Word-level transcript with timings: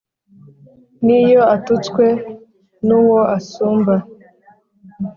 n'iyo 1.05 1.41
atutswe 1.55 2.05
n'uwo 2.87 3.19
asumba 3.37 3.93